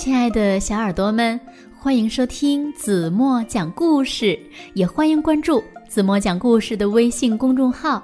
[0.00, 1.38] 亲爱的小耳朵们，
[1.78, 4.40] 欢迎收听子墨讲故事，
[4.72, 8.02] 也欢迎关注子墨讲故事的微信公众号。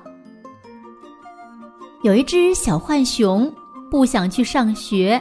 [2.03, 3.51] 有一只小浣熊
[3.91, 5.19] 不想去上学，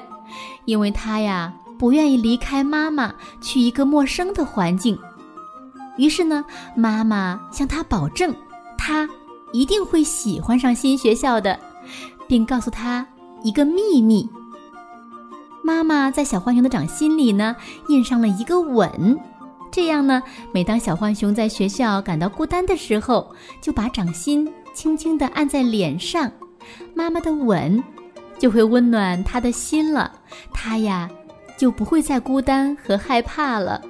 [0.65, 4.99] 因为它呀不愿意离开妈妈去一个陌生的环境。
[5.95, 6.43] 于是呢，
[6.75, 8.35] 妈妈向他保证，
[8.77, 9.09] 他
[9.53, 11.57] 一定会喜欢上新学校的，
[12.27, 13.07] 并告诉他
[13.43, 14.29] 一个秘密。
[15.65, 17.55] 妈妈在小浣熊的掌心里呢，
[17.87, 19.19] 印上了一个吻。
[19.71, 20.21] 这样呢，
[20.53, 26.31] 每当小浣熊在学校感到孤单的时候，就把掌心轻轻地按在脸上，
[26.93, 27.83] 妈妈的吻
[28.37, 30.11] 就会温暖他的心了。
[30.53, 31.09] 他呀，
[31.57, 33.81] 就不会再孤单和害怕了。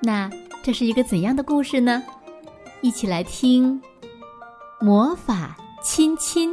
[0.00, 0.28] 那
[0.60, 2.02] 这是一个怎样的故事呢？
[2.80, 3.80] 一起来听
[4.84, 6.52] 《魔法亲亲》。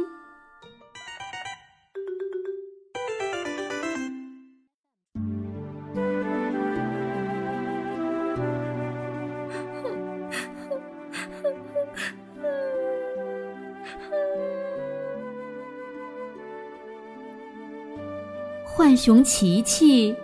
[18.86, 20.14] 浣熊琪琪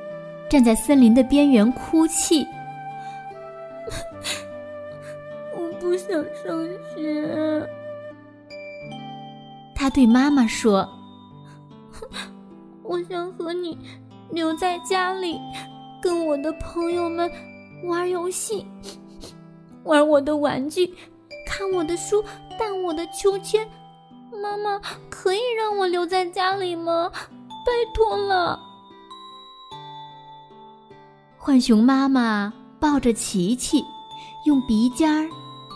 [0.49, 2.47] 站在森林的边缘哭泣。
[5.53, 6.09] 我不想
[6.45, 7.69] 上学。
[9.75, 10.89] 他对妈妈说
[12.85, 13.77] ：“我想和你
[14.31, 15.41] 留在家里，
[16.01, 17.29] 跟我的朋友们
[17.87, 18.65] 玩游戏，
[19.83, 20.95] 玩我的玩具，
[21.45, 22.23] 看我的书，
[22.57, 23.67] 荡我的秋千。
[24.41, 27.11] 妈妈，可以让我留在家里吗？”
[27.65, 28.59] 拜托了，
[31.39, 33.85] 浣熊妈妈抱着琪琪，
[34.45, 35.29] 用鼻尖儿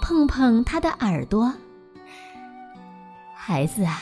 [0.03, 1.53] 碰碰他的耳朵。
[3.35, 4.01] 孩子啊，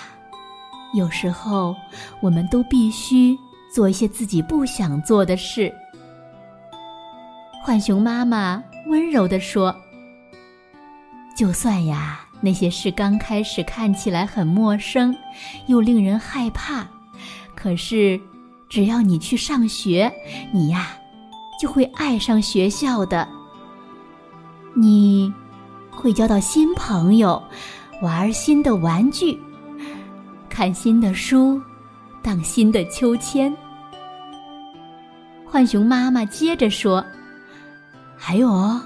[0.95, 1.77] 有时候
[2.23, 3.37] 我们都必须
[3.73, 5.73] 做一些自己不想做的事。
[7.65, 9.75] 浣熊妈妈温柔地说
[11.37, 15.15] ：“就算呀，那些事刚开始看起来很陌生，
[15.67, 16.87] 又令人害怕。”
[17.65, 18.21] 可是，
[18.69, 20.13] 只要你去上学，
[20.53, 20.89] 你呀，
[21.59, 23.27] 就会爱上学校的。
[24.75, 25.33] 你
[25.91, 27.43] 会交到新朋友，
[28.03, 29.41] 玩新的玩具，
[30.51, 31.59] 看新的书，
[32.23, 33.51] 荡新的秋千。
[35.51, 37.03] 浣熊妈妈接着说
[38.15, 38.79] ：“还有哦，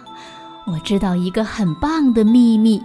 [0.69, 2.81] 我知道一个很棒的秘密，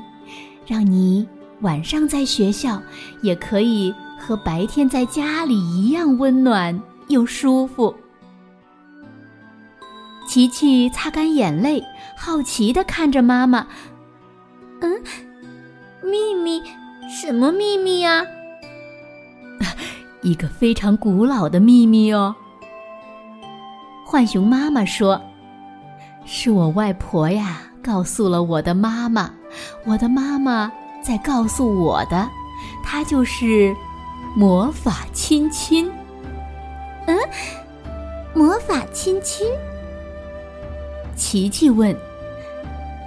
[0.65, 1.27] 让你
[1.61, 2.81] 晚上在学校
[3.21, 3.93] 也可以。”
[4.25, 7.93] 和白天在家里一样温暖又舒服。
[10.25, 11.83] 琪琪擦干眼泪，
[12.17, 13.67] 好奇的看着妈妈。
[14.79, 15.03] 嗯，
[16.01, 16.63] 秘密？
[17.09, 18.25] 什么秘密呀？
[20.23, 22.33] 一个非常古老的秘密哦。
[24.05, 25.21] 浣熊妈妈说
[26.25, 29.29] ：“是我外婆呀，告诉了我的妈妈，
[29.85, 32.29] 我的妈妈在告诉我的，
[32.81, 33.75] 她就是。”
[34.35, 35.91] 魔法亲亲，
[37.05, 37.17] 嗯，
[38.33, 39.47] 魔法亲亲。
[41.15, 41.95] 琪琪问：“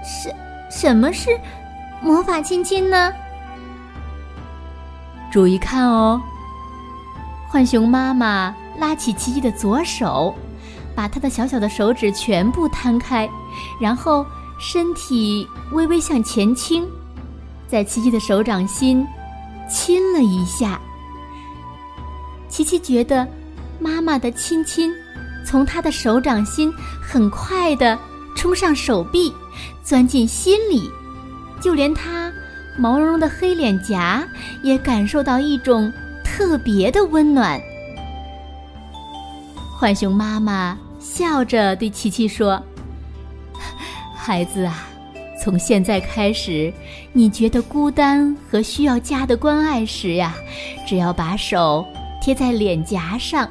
[0.07, 0.33] 什
[0.71, 1.37] 什么是
[2.01, 3.13] 魔法亲亲呢？”
[5.33, 6.21] 注意看哦。
[7.51, 10.33] 浣熊妈妈拉起琪琪的左手，
[10.95, 13.29] 把他的小小的手指全部摊开，
[13.81, 14.25] 然后
[14.61, 16.89] 身体微微向前倾，
[17.67, 19.05] 在琪琪的手掌心
[19.69, 20.81] 亲了一下。
[22.49, 23.27] 琪琪觉得，
[23.79, 24.93] 妈妈的亲亲，
[25.45, 27.99] 从她的手掌心很快的
[28.35, 29.33] 冲上手臂，
[29.83, 30.91] 钻进心里，
[31.61, 32.33] 就连她
[32.79, 34.27] 毛茸茸的黑脸颊
[34.63, 35.93] 也感受到一种
[36.25, 37.61] 特别的温暖。
[39.79, 42.63] 浣熊妈妈笑着对琪琪说
[44.17, 44.87] ：“孩子啊，
[45.43, 46.73] 从现在开始，
[47.13, 50.35] 你觉得孤单和需要家的关爱时呀，
[50.87, 51.85] 只要把手。”
[52.27, 53.49] 贴在脸颊上，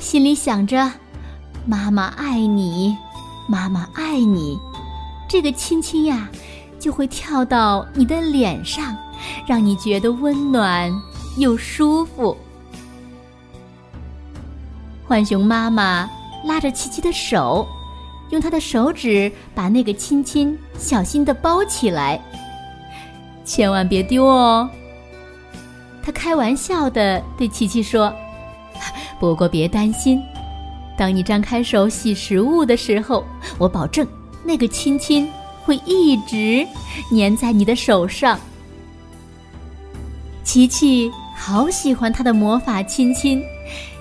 [0.00, 0.90] 心里想着
[1.68, 2.96] “妈妈爱你，
[3.46, 4.58] 妈妈爱你”，
[5.28, 6.26] 这个亲亲呀，
[6.80, 8.96] 就会跳到你的脸上，
[9.46, 10.90] 让你觉得温暖
[11.36, 12.34] 又舒服。
[15.06, 16.08] 浣熊妈妈
[16.46, 17.68] 拉着琪琪的手，
[18.30, 22.18] 用她的手指把那个亲亲小心的包起来，
[23.44, 24.66] 千万别丢哦。
[26.04, 28.14] 他开玩笑的对琪琪说
[29.18, 30.22] ：“不过别担心，
[30.98, 33.24] 当你张开手洗食物的时候，
[33.56, 34.06] 我保证
[34.44, 35.26] 那个亲亲
[35.64, 36.66] 会一直
[37.10, 38.38] 粘在你的手上。”
[40.44, 43.42] 琪琪好喜欢他的魔法亲亲，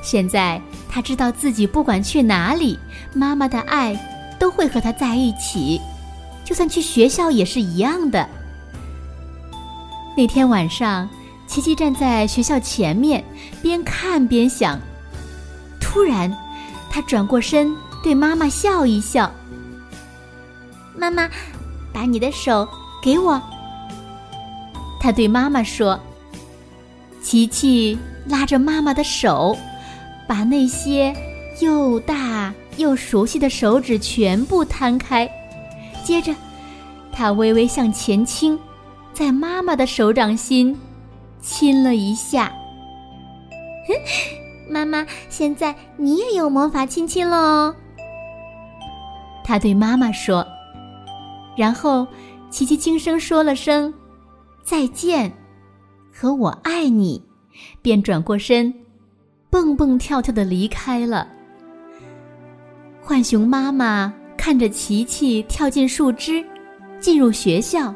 [0.01, 2.77] 现在他知道自己不管去哪里，
[3.13, 3.97] 妈妈的爱
[4.37, 5.79] 都会和他在一起，
[6.43, 8.27] 就算去学校也是一样的。
[10.17, 11.09] 那天晚上，
[11.53, 13.23] 琪琪站在学校前面，
[13.61, 14.79] 边看边想。
[15.79, 16.35] 突然，
[16.89, 17.71] 他转过身
[18.01, 19.31] 对妈妈笑一笑
[20.97, 21.29] ：“妈妈，
[21.93, 22.67] 把你的手
[23.03, 23.39] 给我。”
[24.99, 25.99] 他对妈妈说。
[27.21, 27.95] 琪琪
[28.25, 29.55] 拉着妈妈的手，
[30.27, 31.15] 把那些
[31.61, 35.29] 又大又熟悉的手指全部摊开，
[36.03, 36.33] 接着，
[37.11, 38.57] 他微微向前倾，
[39.13, 40.75] 在妈妈的手掌心
[41.43, 42.51] 亲了一下。
[44.69, 47.75] 妈妈，现在你也有魔法亲亲了哦。
[49.43, 50.47] 他对妈妈说，
[51.57, 52.07] 然后
[52.49, 53.93] 琪琪轻声说了声
[54.63, 55.31] 再见。
[56.15, 57.21] 和我爱你，
[57.81, 58.73] 便转过身，
[59.49, 61.27] 蹦蹦跳跳的离开了。
[63.03, 66.43] 浣熊妈妈看着琪琪跳进树枝，
[66.99, 67.93] 进入学校。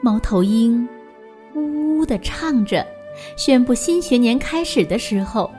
[0.00, 0.86] 猫头鹰
[1.54, 2.86] 呜呜的唱着，
[3.36, 5.50] 宣布新学年开始的时候，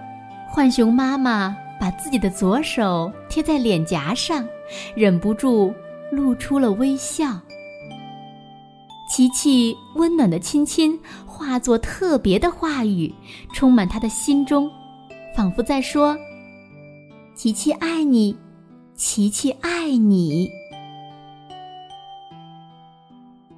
[0.53, 4.47] 浣熊妈妈把自己的左手贴在脸颊上，
[4.95, 5.74] 忍不住
[6.12, 7.39] 露出了微笑。
[9.07, 13.13] 琪琪温暖的亲亲化作特别的话语，
[13.53, 14.69] 充满他的心中，
[15.36, 16.18] 仿佛在说
[17.36, 18.36] ：“琪琪爱你，
[18.95, 20.50] 琪琪爱你。”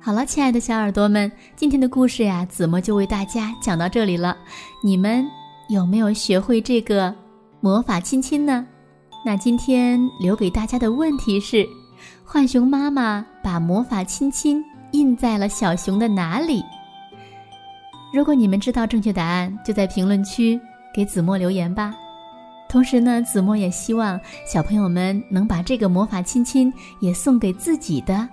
[0.08, 4.38] 好了，亲爱的小耳朵们，今天的故事呀，子墨就为大家讲到这里了。
[4.82, 5.28] 你们
[5.68, 7.14] 有没有学会这个
[7.60, 8.66] 魔法亲亲呢？
[9.26, 11.68] 那今天留给大家的问题是：
[12.24, 14.64] 浣熊妈妈把魔法亲亲。
[14.92, 16.64] 印在了小熊的哪里？
[18.14, 20.58] 如果你们知道正确答案，就在评论区
[20.96, 21.94] 给子墨留言吧。
[22.70, 24.18] 同时呢，子墨也希望
[24.50, 28.26] 小朋友们能把这个魔法亲亲也送给自己的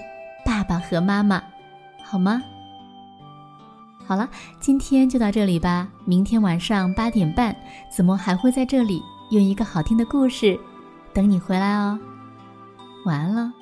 [0.44, 1.43] 爸爸和妈妈，
[2.04, 2.42] 好吗？
[4.06, 4.28] 好了
[4.60, 5.88] 今天就到这里吧。
[6.04, 7.56] 明天晚上八点半
[7.90, 10.60] 子墨还会在这里用一个好听的故事
[11.14, 11.98] 等你回来哦。
[13.06, 13.52] 晚安了。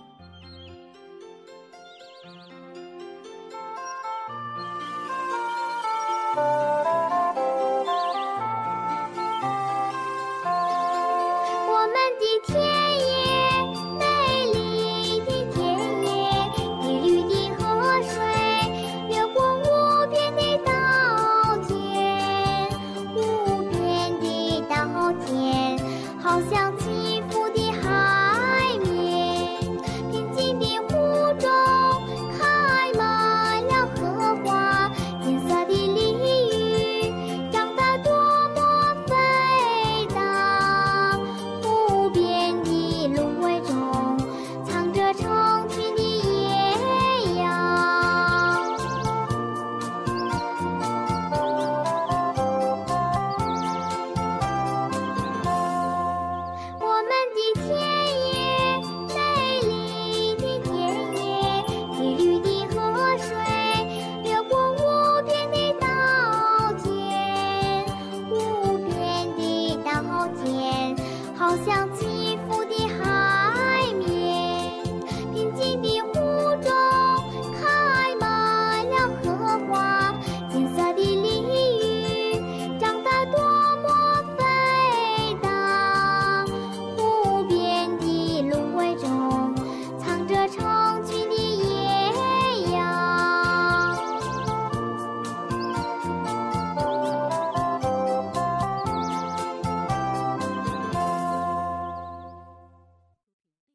[71.52, 71.91] 好像。